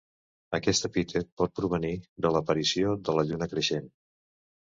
Aquest 0.57 0.85
epítet 0.87 1.27
pot 1.41 1.53
provenir 1.59 1.91
de 2.27 2.31
l'aparició 2.37 2.95
de 3.11 3.15
la 3.19 3.27
lluna 3.29 3.49
creixent. 3.53 3.93